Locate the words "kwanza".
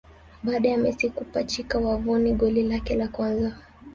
3.07-3.55